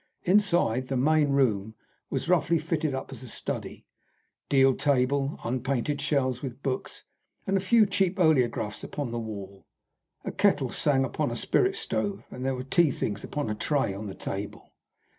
Inside, 0.23 0.87
the 0.87 0.97
main 0.97 1.29
room 1.29 1.75
was 2.09 2.27
roughly 2.27 2.57
fitted 2.57 2.95
up 2.95 3.11
as 3.11 3.21
a 3.21 3.27
study 3.27 3.85
deal 4.49 4.73
table, 4.73 5.39
unpainted 5.43 6.01
shelves 6.01 6.41
with 6.41 6.63
books, 6.63 7.03
and 7.45 7.55
a 7.55 7.59
few 7.59 7.85
cheap 7.85 8.17
oleographs 8.17 8.83
upon 8.83 9.11
the 9.11 9.19
wall. 9.19 9.67
A 10.25 10.31
kettle 10.31 10.71
sang 10.71 11.05
upon 11.05 11.29
a 11.29 11.35
spirit 11.35 11.75
stove, 11.75 12.23
and 12.31 12.43
there 12.43 12.55
were 12.55 12.63
tea 12.63 12.89
things 12.89 13.23
upon 13.23 13.47
a 13.47 13.53
tray 13.53 13.93
on 13.93 14.07
the 14.07 14.15
table. 14.15 14.73